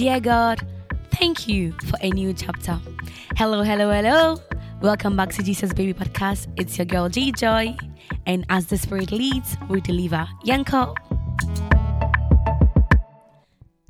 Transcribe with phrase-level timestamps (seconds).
[0.00, 0.66] Dear God,
[1.10, 2.80] thank you for a new chapter.
[3.36, 4.40] Hello, hello, hello.
[4.80, 6.46] Welcome back to Jesus Baby Podcast.
[6.56, 7.76] It's your girl G Joy,
[8.24, 10.26] and as the Spirit leads, we deliver.
[10.42, 10.94] Yanko.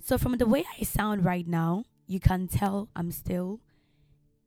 [0.03, 3.61] So, from the way I sound right now, you can tell I'm still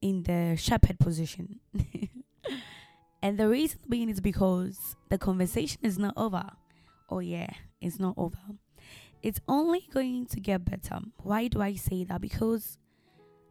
[0.02, 1.62] in the shepherd position.
[3.22, 6.44] and the reason being is because the conversation is not over.
[7.10, 8.38] Oh, yeah, it's not over.
[9.24, 11.00] It's only going to get better.
[11.22, 12.20] Why do I say that?
[12.20, 12.78] Because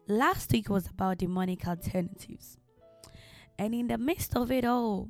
[0.07, 2.57] last week was about demonic alternatives.
[3.57, 5.09] And in the midst of it all,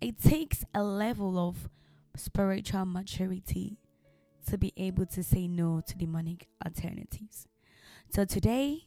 [0.00, 1.68] it takes a level of
[2.14, 3.78] spiritual maturity
[4.46, 7.48] to be able to say no to demonic alternatives.
[8.10, 8.86] So today,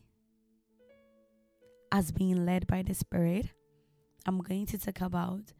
[1.92, 3.48] as being led by the Spirit,
[4.26, 5.52] I'm going to talk about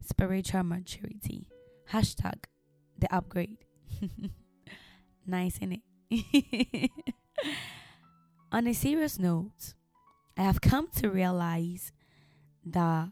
[0.00, 1.48] spiritual maturity.
[1.90, 2.44] Hashtag
[2.96, 3.64] the upgrade.
[5.30, 6.90] nice, in it?
[8.52, 9.74] On a serious note,
[10.36, 11.92] I have come to realize
[12.64, 13.10] that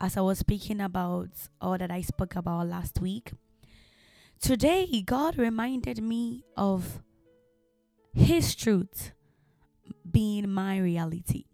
[0.00, 1.28] as I was speaking about
[1.60, 3.32] all that I spoke about last week,
[4.40, 7.02] today God reminded me of
[8.14, 9.12] His truth
[10.10, 11.44] being my reality.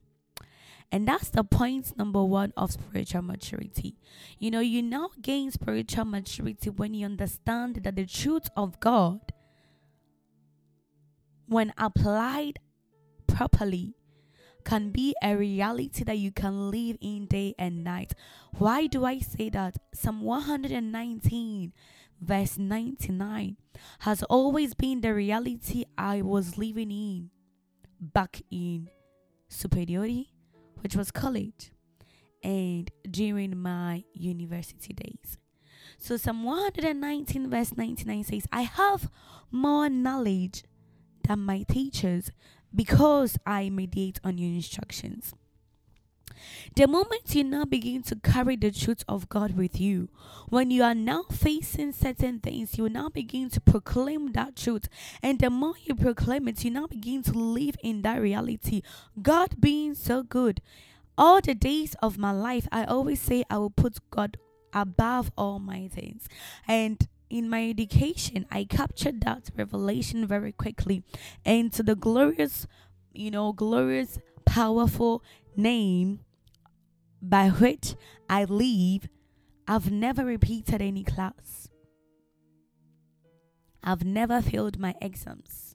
[0.93, 3.97] And that's the point number one of spiritual maturity.
[4.39, 9.21] You know, you now gain spiritual maturity when you understand that the truth of God,
[11.55, 12.59] when applied
[13.29, 13.95] properly,
[14.65, 18.13] can be a reality that you can live in day and night.
[18.59, 19.77] Why do I say that?
[19.95, 21.73] Psalm 119,
[22.21, 23.57] verse 99,
[24.01, 27.31] has always been the reality I was living in
[28.01, 28.89] back in
[29.49, 30.33] superiority,
[30.81, 31.71] which was college,
[32.43, 35.39] and during my university days.
[35.99, 39.09] So, Psalm 119, verse 99 says, I have
[39.53, 40.65] more knowledge
[41.27, 42.31] than my teachers
[42.75, 45.35] because I meditate on your instructions.
[46.77, 50.09] The moment you now begin to carry the truth of God with you,
[50.49, 54.89] when you are now facing certain things, you now begin to proclaim that truth.
[55.23, 58.83] And the more you proclaim it, you now begin to live in that reality.
[59.21, 60.61] God being so good.
[61.17, 64.37] All the days of my life, I always say I will put God
[64.73, 66.29] above all my things.
[66.67, 71.03] And in my education, I captured that revelation very quickly.
[71.45, 72.69] And to the glorious,
[73.13, 75.25] you know, glorious, powerful
[75.57, 76.21] name
[77.21, 77.97] by which
[78.31, 79.09] I live,
[79.67, 81.69] I've never repeated any class.
[83.83, 85.75] I've never failed my exams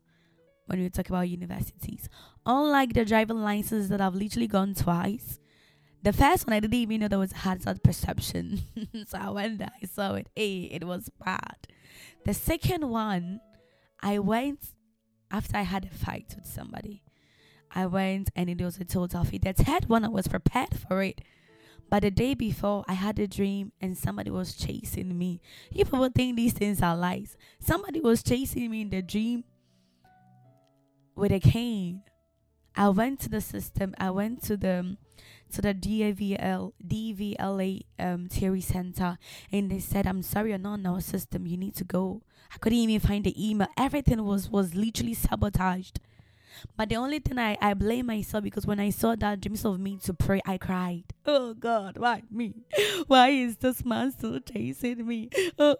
[0.65, 2.07] when we talk about universities.
[2.45, 5.39] Unlike the driving license that I've literally gone twice,
[6.01, 8.61] the first one I didn't even know there was hazard perception.
[9.07, 10.27] so I went there, I saw it.
[10.35, 11.57] Hey, it was bad.
[12.25, 13.41] The second one,
[14.01, 14.59] I went
[15.31, 17.03] after I had a fight with somebody.
[17.71, 19.43] I went and it was a total fit.
[19.43, 21.21] The third one, I was prepared for it.
[21.89, 25.41] But the day before, I had a dream and somebody was chasing me.
[25.71, 27.35] You people think these things are lies.
[27.59, 29.43] Somebody was chasing me in the dream
[31.15, 32.03] with a cane.
[32.75, 33.95] I went to the system.
[33.97, 34.97] I went to the
[35.53, 39.17] to the DVL DVLA um theory center
[39.51, 41.47] and they said, I'm sorry, you're not in our system.
[41.47, 42.21] You need to go.
[42.53, 43.67] I couldn't even find the email.
[43.77, 45.99] Everything was was literally sabotaged.
[46.75, 49.79] But the only thing I, I blame myself because when I saw that dreams of
[49.79, 51.05] me to pray, I cried.
[51.25, 52.53] Oh God, why me?
[53.07, 55.29] Why is this man still chasing me?
[55.57, 55.77] Oh.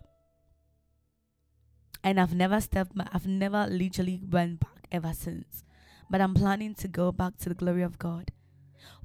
[2.04, 5.64] And I've never stepped my, I've never literally went back ever since.
[6.10, 8.32] But I'm planning to go back to the glory of God.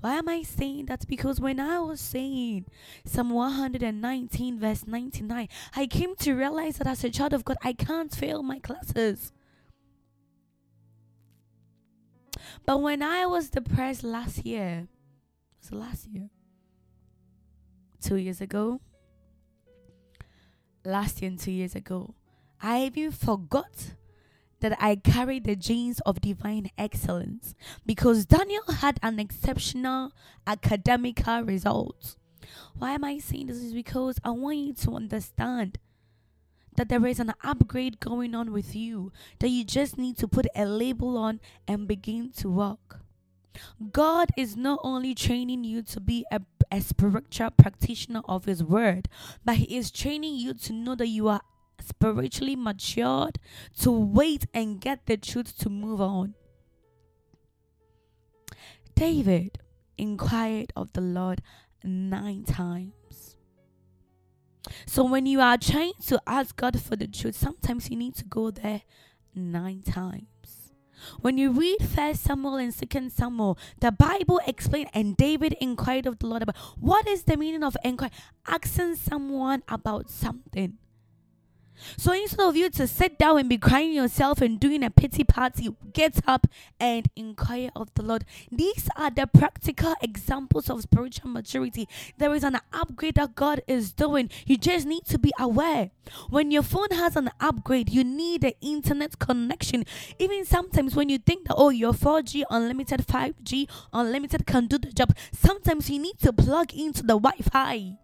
[0.00, 1.06] Why am I saying that?
[1.09, 2.67] Because when I was saying
[3.05, 7.72] Psalm 119, verse 99, I came to realize that as a child of God, I
[7.72, 9.33] can't fail my classes.
[12.67, 14.89] But when I was depressed last year,
[15.61, 16.28] was last year,
[18.03, 18.81] two years ago,
[20.84, 22.15] last year and two years ago,
[22.60, 23.95] I even forgot
[24.65, 30.13] that I carry the genes of divine excellence because Daniel had an exceptional
[30.47, 32.16] academical result.
[32.78, 33.59] Why am I saying this?
[33.59, 35.77] Is because I want you to understand
[36.77, 40.47] that there is an upgrade going on with you, that you just need to put
[40.57, 43.01] a label on and begin to work.
[43.93, 46.41] God is not only training you to be a,
[46.72, 49.11] a spiritual practitioner of His word,
[49.45, 51.43] but He is training you to know that you are
[51.80, 53.38] spiritually matured
[53.80, 56.34] to wait and get the truth to move on.
[58.94, 59.59] David
[59.98, 61.42] inquired of the Lord
[61.82, 63.36] nine times.
[64.86, 68.24] So when you are trying to ask God for the truth, sometimes you need to
[68.24, 68.82] go there
[69.34, 70.27] nine times.
[71.20, 76.18] When you read First Samuel and Second Samuel, the Bible explains, and David inquired of
[76.18, 78.10] the Lord about what is the meaning of inquiry,
[78.47, 80.78] asking someone about something.
[81.97, 85.24] So instead of you to sit down and be crying yourself and doing a pity
[85.24, 86.47] party, get up
[86.80, 88.24] and inquire of the Lord.
[88.50, 91.88] These are the practical examples of spiritual maturity.
[92.18, 94.30] There is an upgrade that God is doing.
[94.47, 95.91] You just need to be aware.
[96.28, 99.84] When your phone has an upgrade, you need an internet connection.
[100.18, 104.92] Even sometimes when you think that, oh, your 4G, unlimited 5G, unlimited can do the
[104.92, 108.03] job, sometimes you need to plug into the Wi Fi.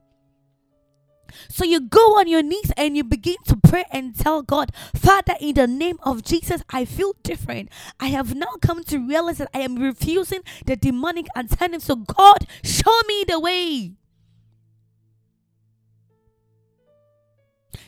[1.49, 5.35] So you go on your knees and you begin to pray and tell God, Father,
[5.41, 7.69] in the name of Jesus, I feel different.
[7.99, 11.85] I have now come to realize that I am refusing the demonic attendance.
[11.85, 14.00] So, God, show me the way.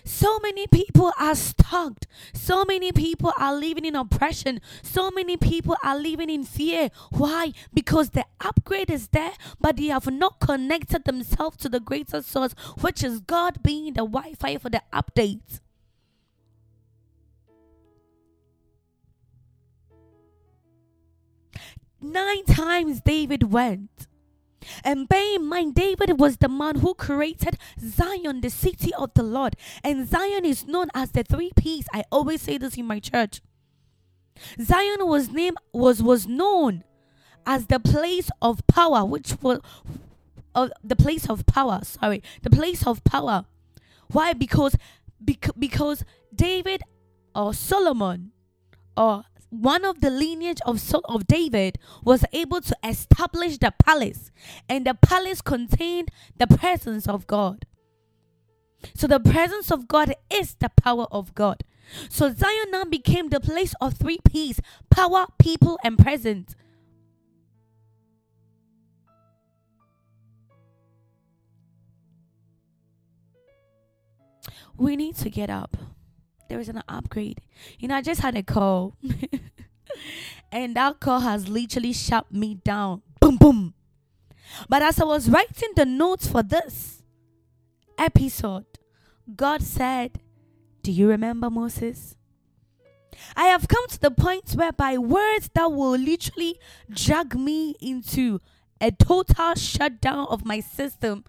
[0.04, 2.04] So many people are stuck.
[2.32, 4.60] So many people are living in oppression.
[4.82, 6.90] So many people are living in fear.
[7.10, 7.52] Why?
[7.72, 12.54] Because the upgrade is there, but they have not connected themselves to the greater source,
[12.80, 15.60] which is God being the Wi Fi for the update.
[22.00, 24.08] Nine times David went.
[24.84, 29.22] And bear in mind, David was the man who created Zion, the city of the
[29.22, 29.56] Lord.
[29.82, 31.86] And Zion is known as the three P's.
[31.92, 33.40] I always say this in my church.
[34.60, 36.84] Zion was named was was known
[37.46, 39.60] as the place of power, which was
[40.54, 41.80] uh, the place of power.
[41.82, 43.44] Sorry, the place of power.
[44.10, 44.32] Why?
[44.32, 44.76] Because
[45.24, 46.04] because, because
[46.34, 46.82] David
[47.34, 48.32] or Solomon
[48.96, 54.30] or one of the lineage of of David was able to establish the palace,
[54.66, 56.08] and the palace contained
[56.38, 57.66] the presence of God.
[58.94, 61.64] So the presence of God is the power of God.
[62.08, 64.58] So Zion now became the place of three P's:
[64.88, 66.56] power, people, and presence.
[74.78, 75.76] We need to get up
[76.52, 77.40] there is an upgrade.
[77.78, 78.94] You know, I just had a call,
[80.52, 83.00] and that call has literally shut me down.
[83.20, 83.74] Boom, boom.
[84.68, 87.02] But as I was writing the notes for this
[87.96, 88.66] episode,
[89.34, 90.20] God said,
[90.82, 92.16] Do you remember Moses?
[93.34, 96.60] I have come to the point whereby words that will literally
[96.90, 98.40] drag me into
[98.78, 101.24] a total shutdown of my system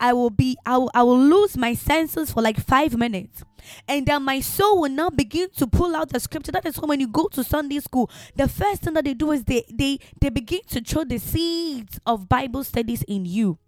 [0.00, 3.42] I will be I will, I will lose my senses for like 5 minutes.
[3.86, 6.52] And then my soul will now begin to pull out the scripture.
[6.52, 9.32] That is why when you go to Sunday school the first thing that they do
[9.32, 13.58] is they they they begin to throw the seeds of Bible studies in you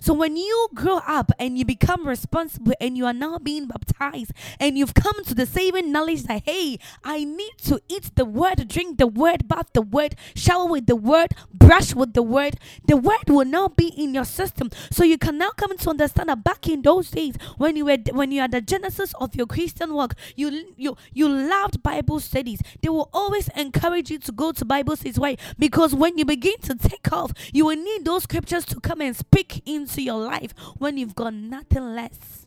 [0.00, 4.32] so when you grow up and you become responsible and you are now being baptized
[4.58, 8.68] and you've come to the saving knowledge that hey, I need to eat the word,
[8.68, 12.56] drink the word, bath the word, shower with the word, brush with the word,
[12.86, 14.70] the word will now be in your system.
[14.90, 17.98] So you can now come to understand that back in those days when you were
[18.12, 22.60] when you are the genesis of your Christian work, you you you loved Bible studies.
[22.82, 25.18] They will always encourage you to go to Bible studies.
[25.18, 25.36] Why?
[25.58, 29.16] Because when you begin to take off, you will need those scriptures to come and
[29.16, 32.46] speak into your life when you've got nothing less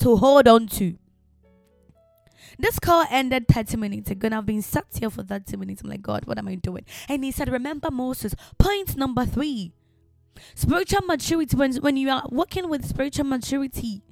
[0.00, 0.96] to hold on to.
[2.58, 5.82] This call ended 30 minutes ago, and I've been sat here for 30 minutes.
[5.82, 6.84] I'm like, God, what am I doing?
[7.08, 8.34] And he said, Remember Moses.
[8.58, 9.72] Point number three
[10.54, 11.56] spiritual maturity.
[11.56, 14.02] When, when you are working with spiritual maturity,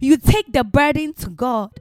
[0.00, 1.80] you take the burden to God.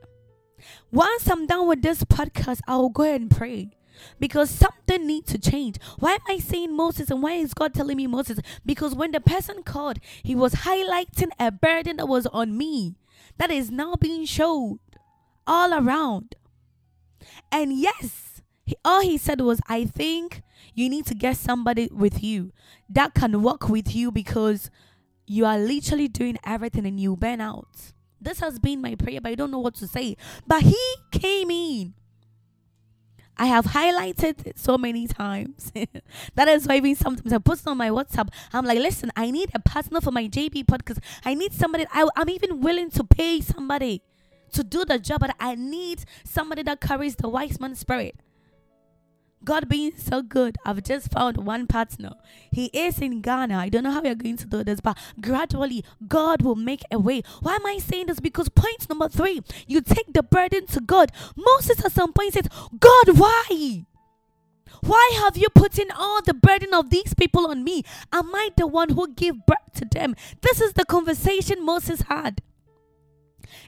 [0.92, 3.72] Once I'm done with this podcast, I will go and pray
[4.20, 5.78] because something needs to change.
[6.00, 8.40] Why am I saying Moses and why is God telling me Moses?
[8.66, 12.96] Because when the person called, he was highlighting a burden that was on me
[13.38, 14.80] that is now being showed
[15.48, 16.36] all around.
[17.52, 20.42] And yes, he, all he said was, I think
[20.74, 22.52] you need to get somebody with you
[22.90, 24.70] that can work with you because
[25.28, 27.94] you are literally doing everything and you burn out.
[28.20, 30.16] This has been my prayer, but I don't know what to say.
[30.46, 30.78] But he
[31.12, 31.94] came in
[33.42, 35.72] I have highlighted it so many times.
[36.36, 38.30] that is why even sometimes I post on my WhatsApp.
[38.54, 41.00] I'm like, listen, I need a partner for my JB podcast.
[41.26, 41.88] I need somebody.
[41.92, 44.04] I, I'm even willing to pay somebody
[44.52, 48.16] to do the job, but I need somebody that carries the wise man spirit.
[49.44, 52.14] God being so good, I've just found one partner.
[52.52, 53.58] He is in Ghana.
[53.58, 56.84] I don't know how we are going to do this, but gradually God will make
[56.92, 57.24] a way.
[57.42, 58.20] Why am I saying this?
[58.20, 61.12] Because point number three, you take the burden to God.
[61.36, 63.86] Moses at some point said, God, why?
[64.82, 67.84] Why have you put in all the burden of these people on me?
[68.12, 70.16] Am I the one who gave birth to them?
[70.42, 72.42] This is the conversation Moses had.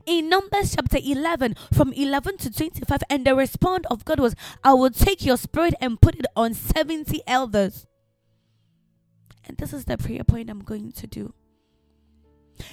[0.05, 4.73] In Numbers chapter 11, from 11 to 25, and the response of God was, I
[4.73, 7.87] will take your spirit and put it on 70 elders.
[9.45, 11.33] And this is the prayer point I'm going to do.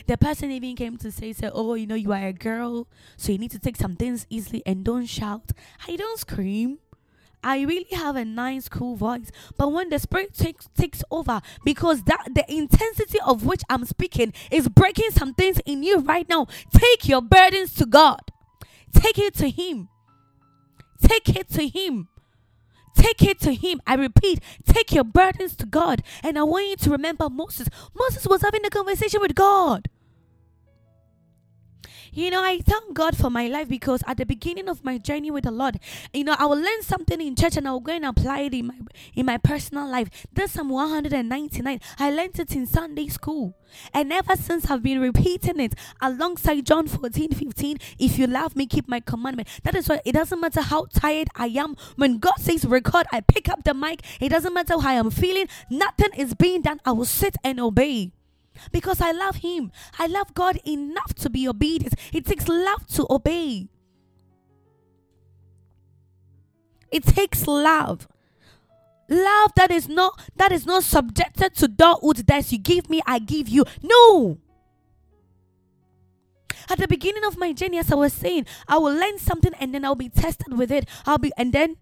[0.07, 2.87] The person even came to say, say, Oh, you know, you are a girl,
[3.17, 5.53] so you need to take some things easily and don't shout.
[5.89, 6.79] I don't scream.
[7.43, 9.31] I really have a nice, cool voice.
[9.57, 14.33] But when the spirit takes takes over, because that the intensity of which I'm speaking
[14.51, 16.47] is breaking some things in you right now.
[16.73, 18.21] Take your burdens to God.
[18.93, 19.89] Take it to Him.
[21.03, 22.09] Take it to Him.
[22.95, 23.81] Take it to Him.
[23.87, 26.03] I repeat, take your burdens to God.
[26.23, 27.69] And I want you to remember Moses.
[27.95, 29.89] Moses was having a conversation with God.
[32.13, 35.31] You know, I thank God for my life because at the beginning of my journey
[35.31, 35.79] with the Lord,
[36.13, 38.55] you know, I will learn something in church and I will go and apply it
[38.55, 38.75] in my
[39.15, 40.27] in my personal life.
[40.33, 41.81] This Psalm 199.
[41.99, 43.57] I learned it in Sunday school.
[43.95, 47.79] And ever since I've been repeating it alongside John 14, 15.
[47.99, 49.49] If you love me, keep my commandment.
[49.63, 51.77] That is why it doesn't matter how tired I am.
[51.95, 54.03] When God says record, I pick up the mic.
[54.21, 55.47] It doesn't matter how I am feeling.
[55.71, 56.81] Nothing is being done.
[56.85, 58.13] I will sit and obey
[58.73, 59.73] because I love Him.
[59.99, 61.95] I love God enough to be obedient.
[62.13, 63.69] It takes love to obey.
[66.91, 68.09] It takes love.
[69.09, 73.19] Love that is not that is not subjected to dogwood that you give me, I
[73.19, 73.65] give you.
[73.83, 74.39] No.
[76.69, 79.75] At the beginning of my journey, as I was saying, I will learn something and
[79.75, 80.89] then I'll be tested with it.
[81.07, 81.77] I'll be and then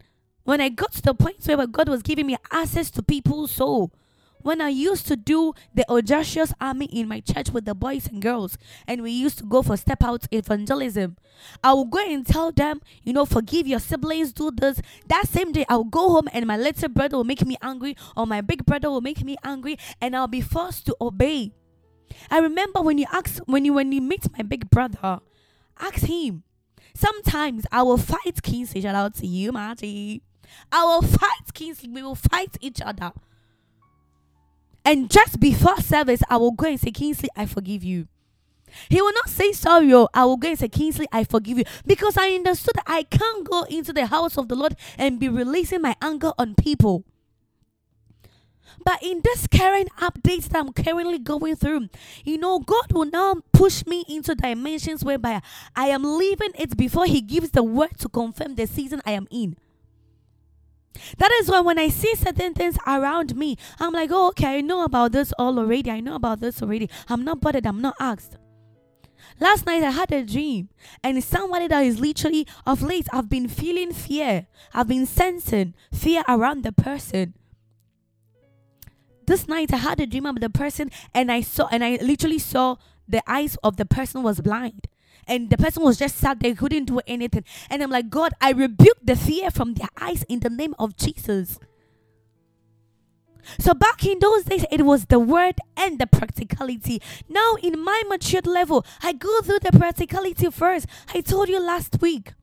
[0.44, 3.92] when I got to the point where God was giving me access to people's soul,
[4.48, 8.22] when I used to do the audacious army in my church with the boys and
[8.22, 11.18] girls, and we used to go for step out evangelism,
[11.62, 14.80] I would go and tell them, you know, forgive your siblings, do this.
[15.06, 17.94] That same day, I would go home and my little brother will make me angry,
[18.16, 21.52] or my big brother will make me angry, and I'll be forced to obey.
[22.30, 25.20] I remember when you ask when you when you meet my big brother,
[25.78, 26.42] ask him.
[26.94, 28.80] Sometimes I will fight Kingsley.
[28.80, 30.22] Shout out to you, Marty.
[30.72, 31.90] I will fight Kingsley.
[31.90, 33.12] We will fight each other.
[34.88, 38.08] And just before service, I will go and say, Kingsley, I forgive you.
[38.88, 39.92] He will not say sorry.
[39.92, 41.64] Oh, I will go and say, Kingsley, I forgive you.
[41.84, 45.28] Because I understood that I can't go into the house of the Lord and be
[45.28, 47.04] releasing my anger on people.
[48.82, 51.90] But in this current updates that I'm currently going through,
[52.24, 55.42] you know, God will now push me into dimensions whereby
[55.76, 59.28] I am leaving it before He gives the word to confirm the season I am
[59.30, 59.58] in.
[61.18, 64.60] That is why when I see certain things around me, I'm like, oh, okay, I
[64.60, 65.90] know about this all already.
[65.90, 66.90] I know about this already.
[67.08, 67.66] I'm not bothered.
[67.66, 68.36] I'm not asked.
[69.40, 70.68] Last night I had a dream,
[71.02, 74.46] and somebody that is literally of late, I've been feeling fear.
[74.74, 77.34] I've been sensing fear around the person.
[79.26, 82.38] This night I had a dream about the person, and I saw, and I literally
[82.38, 82.76] saw
[83.06, 84.88] the eyes of the person was blind
[85.28, 87.44] and the person was just sat there, couldn't do anything.
[87.70, 90.96] And I'm like, God, I rebuke the fear from their eyes in the name of
[90.96, 91.58] Jesus.
[93.58, 97.00] So back in those days, it was the word and the practicality.
[97.28, 100.86] Now, in my matured level, I go through the practicality first.
[101.14, 102.34] I told you last week.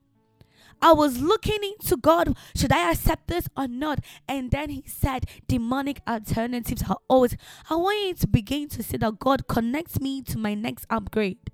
[0.81, 3.99] I was looking into God, should I accept this or not?
[4.27, 7.37] And then he said, demonic alternatives are always.
[7.69, 11.49] I want you to begin to see that God connects me to my next upgrade.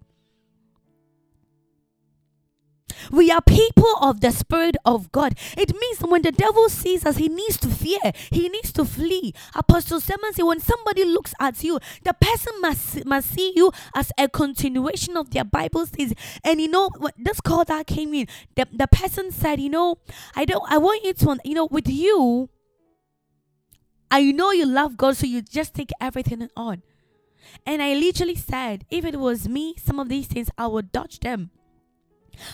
[3.12, 5.38] We are people of the Spirit of God.
[5.58, 9.34] It means when the devil sees us, he needs to fear, he needs to flee.
[9.56, 14.12] Apostle Simon said, when somebody looks at you, the person must, must see you as
[14.18, 16.14] a continuation of their Bible says.
[16.44, 19.98] And you know, this call that came in, the, the person said, You know,
[20.36, 22.50] I don't, I want you to, you know, with you,
[24.10, 26.84] I know you love God, so you just take everything on.
[27.66, 31.20] And I literally said, if it was me, some of these things, I would dodge
[31.20, 31.52] them.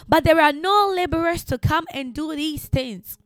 [0.08, 3.18] But there are no laborers to come and do these things.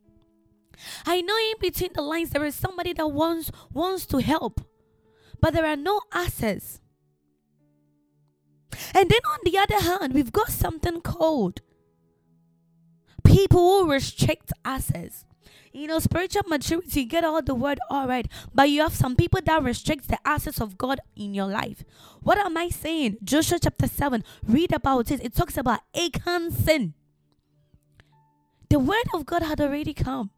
[1.06, 4.60] I know in between the lines there is somebody that wants wants to help,
[5.40, 6.80] but there are no assets.
[8.94, 11.60] And then on the other hand, we've got something called
[13.24, 15.24] people who restrict access
[15.72, 19.40] you know, spiritual maturity, get all the word all right, but you have some people
[19.44, 21.84] that restrict the access of God in your life.
[22.20, 23.18] What am I saying?
[23.24, 25.24] Joshua chapter 7, read about it.
[25.24, 26.94] It talks about Achan's sin.
[28.68, 30.30] The word of God had already come.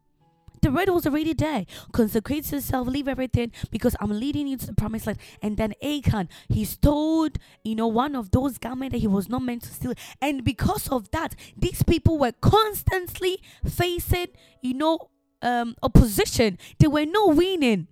[0.65, 1.63] The word was already there.
[1.91, 5.19] Consecrate yourself, leave everything because I'm leading you to the promised land.
[5.39, 7.29] And then Achan, he stole,
[7.63, 9.93] you know, one of those garments that he was not meant to steal.
[10.23, 14.29] And because of that, these people were constantly facing,
[14.63, 15.11] you know,
[15.43, 16.57] um, opposition.
[16.79, 17.87] They were not winning.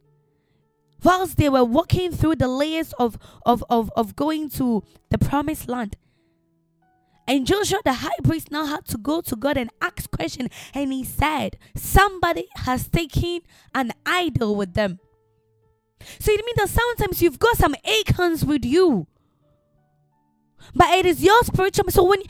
[1.04, 5.70] Whilst they were walking through the layers of, of, of, of going to the promised
[5.70, 5.96] land.
[7.28, 10.50] And Joshua, the high priest, now had to go to God and ask question.
[10.74, 13.42] And he said, Somebody has taken
[13.74, 15.00] an idol with them.
[16.20, 19.08] So it means that sometimes you've got some Achans with you.
[20.76, 21.90] But it is your spiritual.
[21.90, 22.22] So when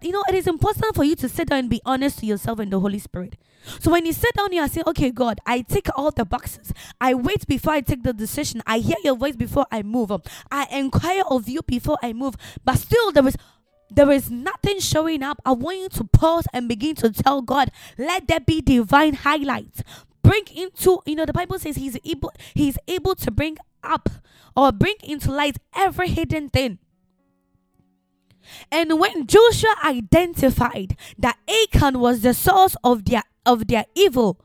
[0.00, 2.58] you know, it is important for you to sit down and be honest to yourself
[2.58, 3.36] and the Holy Spirit.
[3.80, 6.72] So when you sit down, you are saying, "Okay, God, I tick all the boxes.
[7.00, 8.62] I wait before I take the decision.
[8.66, 10.12] I hear your voice before I move.
[10.50, 13.36] I inquire of you before I move." But still, there is
[13.90, 15.40] there is nothing showing up.
[15.44, 19.82] I want you to pause and begin to tell God, "Let there be divine highlights."
[20.22, 24.08] Bring into you know the Bible says He's able He's able to bring up
[24.56, 26.78] or bring into light every hidden thing.
[28.70, 34.40] And when Joshua identified that Achan was the source of their of their evil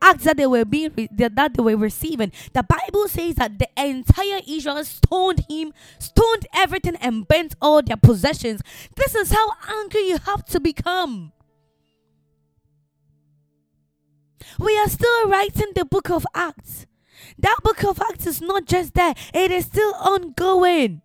[0.00, 4.40] acts that they were being that they were receiving, the Bible says that the entire
[4.46, 8.62] Israel stoned him, stoned everything, and burnt all their possessions.
[8.96, 11.32] This is how angry you have to become.
[14.58, 16.86] We are still writing the book of Acts.
[17.38, 21.02] That book of Acts is not just there, it is still ongoing.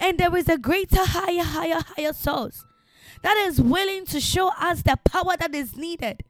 [0.00, 2.64] And there is a greater, higher, higher, higher source
[3.22, 6.24] that is willing to show us the power that is needed.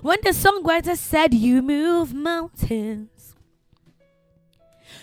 [0.00, 3.34] When the songwriter said, You move mountains,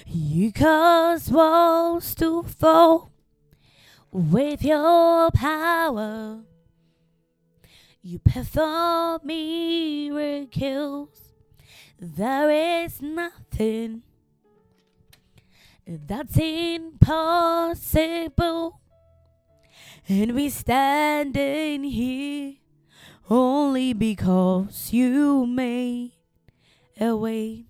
[0.05, 3.11] you cause walls to fall
[4.11, 6.39] with your power,
[8.01, 11.09] you perform miracles.
[11.99, 12.49] There
[12.85, 14.03] is nothing
[15.85, 17.59] that's impossible.
[20.07, 22.53] And we standing here
[23.29, 26.13] only because you made
[26.99, 27.65] a way.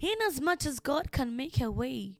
[0.00, 2.16] In as much as God can make a way,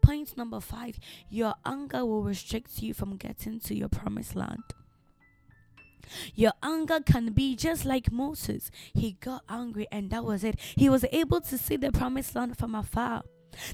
[0.00, 0.98] point number five,
[1.28, 4.62] your anger will restrict you from getting to your promised land.
[6.34, 8.70] Your anger can be just like Moses.
[8.94, 10.58] He got angry and that was it.
[10.76, 13.24] He was able to see the promised land from afar.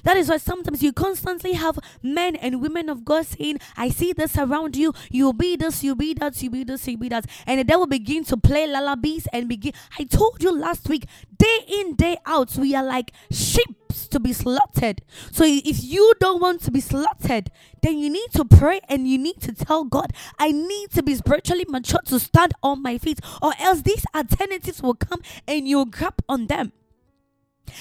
[0.03, 4.13] That is why sometimes you constantly have men and women of God saying, I see
[4.13, 7.25] this around you, you'll be this, you'll be that, you'll be this, you'll be that.
[7.45, 9.73] And the devil begin to play lullabies and begin.
[9.99, 11.05] I told you last week,
[11.37, 13.77] day in, day out, we are like sheep
[14.09, 15.01] to be slaughtered.
[15.31, 19.17] So if you don't want to be slaughtered, then you need to pray and you
[19.17, 23.19] need to tell God, I need to be spiritually mature to stand on my feet,
[23.41, 26.71] or else these alternatives will come and you'll grab on them.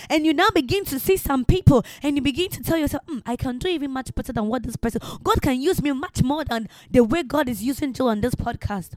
[0.09, 3.23] And you now begin to see some people and you begin to tell yourself, mm,
[3.27, 6.23] I can do even much better than what this person, God can use me much
[6.23, 8.90] more than the way God is using you on this podcast.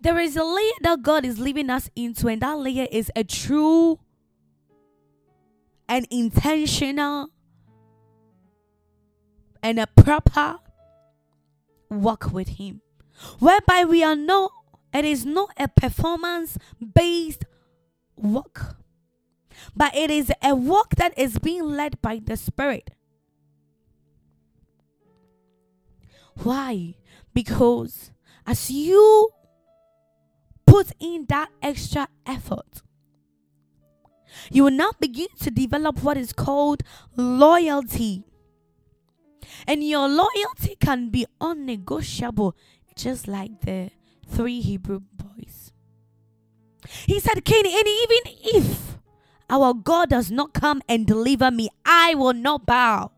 [0.00, 3.22] There is a layer that God is leaving us into, and that layer is a
[3.22, 4.00] true
[5.88, 7.28] and intentional
[9.62, 10.58] and a proper
[11.88, 12.80] walk with Him,
[13.38, 14.50] whereby we are not
[14.92, 16.58] it is not a performance
[16.94, 17.44] based
[18.16, 18.76] walk,
[19.74, 22.90] but it is a walk that is being led by the Spirit.
[26.42, 26.94] Why?
[27.34, 28.10] Because
[28.46, 29.30] as you
[30.66, 32.82] put in that extra effort,
[34.50, 36.82] you will now begin to develop what is called
[37.16, 38.24] loyalty.
[39.66, 42.54] And your loyalty can be unnegotiable,
[42.96, 43.90] just like the
[44.26, 45.72] three Hebrew boys.
[47.06, 48.98] He said, Cain, and even if
[49.48, 53.12] our God does not come and deliver me, I will not bow.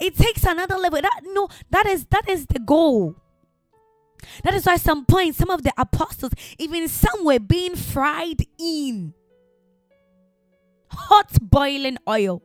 [0.00, 1.00] It takes another level.
[1.00, 3.16] That no, that is that is the goal.
[4.42, 9.14] That is why some point some of the apostles, even some were being fried in
[10.90, 12.42] hot boiling oil,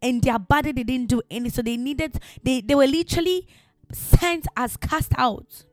[0.00, 1.50] and their body they didn't do any.
[1.50, 3.46] So they needed they they were literally
[3.92, 5.64] sent as cast out.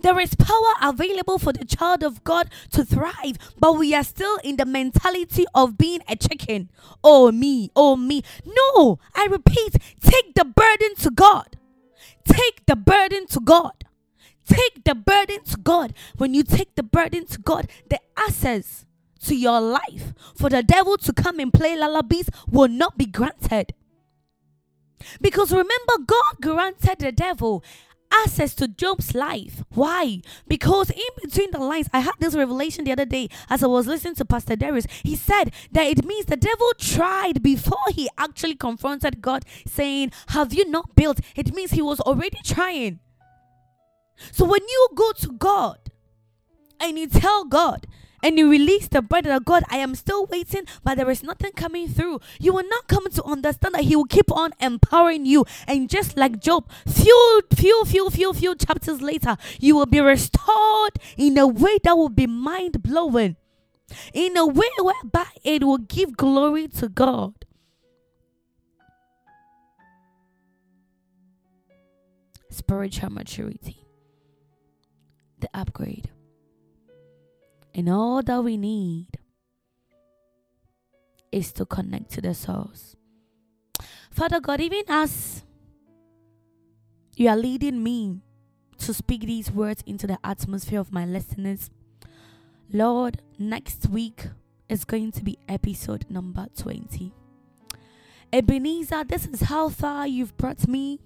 [0.00, 4.38] There is power available for the child of God to thrive, but we are still
[4.44, 6.70] in the mentality of being a chicken.
[7.02, 8.22] Oh, me, oh, me.
[8.44, 11.56] No, I repeat, take the burden to God.
[12.24, 13.84] Take the burden to God.
[14.46, 15.94] Take the burden to God.
[16.16, 18.84] When you take the burden to God, the access
[19.24, 23.74] to your life for the devil to come and play lullabies will not be granted.
[25.20, 27.62] Because remember, God granted the devil
[28.22, 29.64] access to Job's life.
[29.70, 30.20] Why?
[30.46, 33.86] Because in between the lines, I had this revelation the other day as I was
[33.86, 34.86] listening to Pastor Darius.
[35.02, 40.52] He said that it means the devil tried before he actually confronted God, saying, Have
[40.52, 41.20] you not built?
[41.36, 43.00] It means he was already trying.
[44.32, 45.78] So when you go to God
[46.80, 47.86] and you tell God,
[48.24, 51.52] and you release the burden of God, I am still waiting, but there is nothing
[51.52, 55.44] coming through, you will not come to understand that He will keep on empowering you.
[55.68, 60.98] And just like Job, few, few, few, few, few chapters later, you will be restored
[61.18, 63.36] in a way that will be mind blowing,
[64.14, 67.34] in a way whereby it will give glory to God.
[72.48, 73.84] Spiritual maturity,
[75.40, 76.08] the upgrade
[77.74, 79.08] and all that we need
[81.32, 82.94] is to connect to the source.
[84.10, 85.42] Father God, even as
[87.16, 88.20] you are leading me
[88.78, 91.70] to speak these words into the atmosphere of my listeners,
[92.72, 94.28] Lord, next week
[94.68, 97.12] is going to be episode number 20.
[98.32, 101.00] Ebenezer, this is how far you've brought me.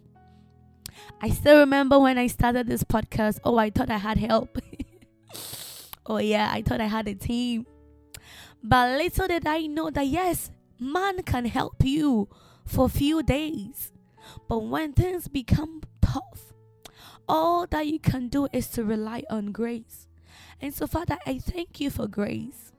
[1.20, 3.38] I still remember when I started this podcast.
[3.44, 4.59] Oh, I thought I had help.
[6.09, 7.66] oh yeah, I thought I had a team.
[8.62, 12.29] But little did I know that yes, man can help you
[12.64, 13.92] for a few days.
[14.49, 16.53] But when things become tough,
[17.29, 20.09] all that you can do is to rely on grace.
[20.61, 22.73] And so, Father, I thank you for grace.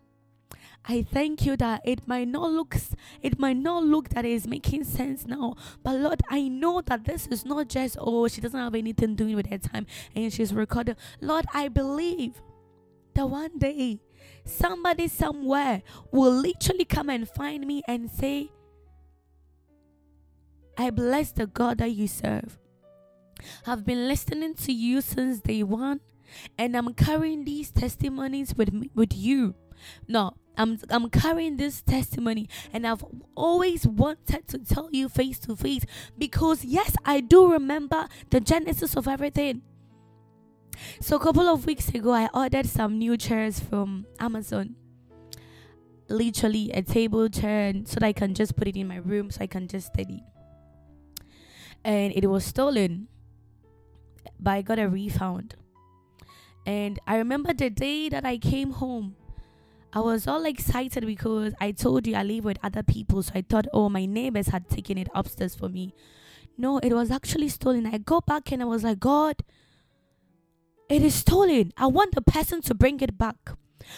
[0.85, 2.75] I thank you that it might not look
[3.21, 5.55] it might not look that it is making sense now.
[5.83, 9.35] But Lord, I know that this is not just oh she doesn't have anything doing
[9.35, 10.95] with her time and she's recording.
[11.21, 12.41] Lord, I believe
[13.19, 13.99] that one day
[14.45, 18.49] somebody somewhere will literally come and find me and say,
[20.77, 22.57] I bless the God that you serve.
[23.67, 25.99] I've been listening to you since day one,
[26.57, 29.53] and I'm carrying these testimonies with me, with you.
[30.07, 33.03] No, I'm I'm carrying this testimony and I've
[33.35, 35.85] always wanted to tell you face to face
[36.17, 39.61] because yes, I do remember the genesis of everything.
[41.01, 44.75] So a couple of weeks ago, I ordered some new chairs from Amazon.
[46.09, 49.41] Literally a table chair, so that I can just put it in my room, so
[49.41, 50.23] I can just study.
[51.83, 53.07] And it was stolen,
[54.39, 55.55] but I got a refund.
[56.65, 59.15] And I remember the day that I came home.
[59.91, 63.41] I was all excited because I told you I live with other people, so I
[63.41, 65.93] thought, oh, my neighbors had taken it upstairs for me.
[66.57, 67.85] No, it was actually stolen.
[67.87, 69.37] I go back and I was like, God,
[70.89, 71.71] it is stolen.
[71.77, 73.51] I want the person to bring it back.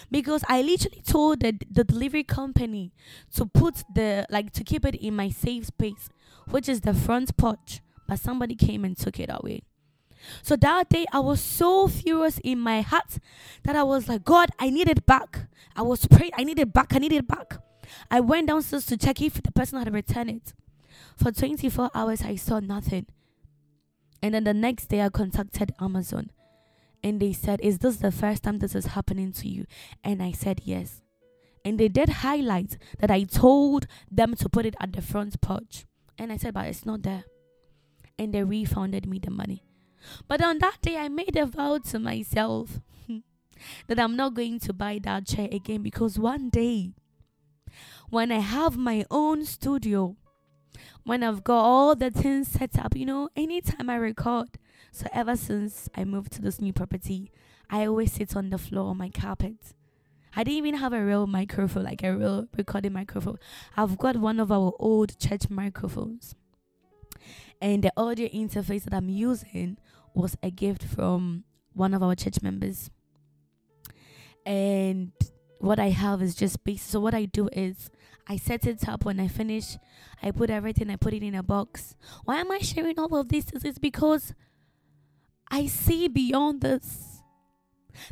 [0.10, 2.93] Because I literally told the, the delivery company
[3.36, 6.10] to put the like to keep it in my safe space,
[6.49, 7.82] which is the front porch.
[8.08, 9.63] But somebody came and took it away.
[10.43, 13.17] So that day I was so furious in my heart
[13.63, 15.47] that I was like, God, I need it back.
[15.75, 17.58] I was praying, I need it back, I need it back.
[18.10, 20.54] I went downstairs to check if the person had returned it.
[21.17, 23.08] For 24 hours I saw nothing.
[24.21, 26.30] And then the next day I contacted Amazon
[27.03, 29.65] and they said, Is this the first time this is happening to you?
[30.03, 31.01] And I said, Yes.
[31.63, 35.85] And they did highlight that I told them to put it at the front porch.
[36.17, 37.23] And I said, But it's not there.
[38.17, 39.63] And they refunded me the money.
[40.27, 42.79] But on that day, I made a vow to myself
[43.87, 46.91] that I'm not going to buy that chair again because one day,
[48.09, 50.15] when I have my own studio,
[51.03, 54.49] when I've got all the things set up, you know, anytime I record,
[54.91, 57.32] so ever since I moved to this new property,
[57.69, 59.56] I always sit on the floor on my carpet.
[60.36, 63.38] I didn't even have a real microphone, like a real recording microphone.
[63.75, 66.36] I've got one of our old church microphones.
[67.62, 69.77] And the audio interface that I'm using
[70.13, 72.89] was a gift from one of our church members.
[74.45, 75.12] And
[75.60, 76.89] what I have is just basic.
[76.89, 77.89] So what I do is
[78.27, 79.77] I set it up when I finish.
[80.21, 80.89] I put everything.
[80.89, 81.95] I put it in a box.
[82.25, 83.45] Why am I sharing all of this?
[83.54, 84.34] It's because
[85.51, 87.21] I see beyond this.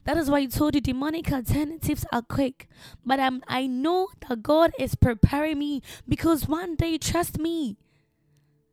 [0.04, 2.68] That is why I told you demonic alternatives are quick.
[3.06, 7.78] But I'm, I know that God is preparing me because one day, trust me,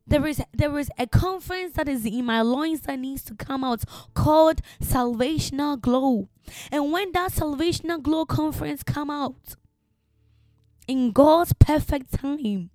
[0.09, 3.65] there is there is a conference that is in my loins that needs to come
[3.65, 3.83] out
[4.15, 6.29] called Salvational Glow.
[6.71, 9.57] And when that Salvational Glow conference come out,
[10.87, 12.71] in God's perfect time,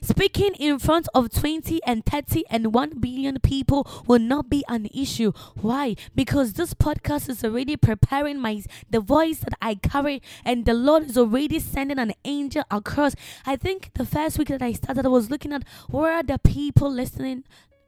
[0.00, 4.88] Speaking in front of 20 and 30 and 1 billion people will not be an
[4.94, 5.32] issue.
[5.54, 5.96] Why?
[6.14, 11.04] Because this podcast is already preparing my the voice that I carry and the Lord
[11.04, 13.14] is already sending an angel across.
[13.44, 16.38] I think the first week that I started I was looking at where are the
[16.38, 17.44] people listening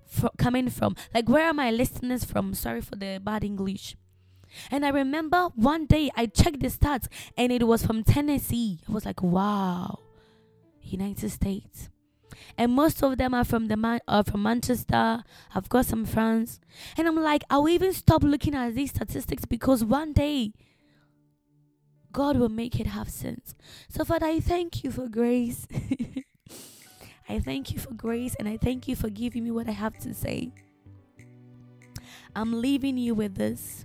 [0.07, 0.97] fr- coming from?
[1.15, 2.55] Like where are my listeners from?
[2.55, 3.97] Sorry for the bad English.
[4.71, 7.07] And I remember one day I checked the stats
[7.37, 8.81] and it was from Tennessee.
[8.89, 9.99] I was like, wow.
[10.93, 11.89] United States.
[12.57, 15.23] And most of them are from the man are from Manchester.
[15.55, 16.61] I've got some friends.
[16.97, 20.53] And I'm like, I'll even stop looking at these statistics because one day
[22.13, 23.55] God will make it have sense.
[23.89, 25.67] So, Father, I thank you for grace.
[27.29, 29.99] I thank you for grace and I thank you for giving me what I have
[29.99, 30.51] to say.
[32.35, 33.85] I'm leaving you with this.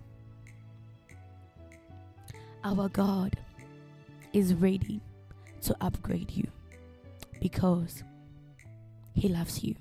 [2.64, 3.38] Our God
[4.32, 5.02] is ready
[5.62, 6.48] to upgrade you
[7.44, 8.04] because
[9.14, 9.76] He loves you.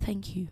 [0.00, 0.48] Thank you.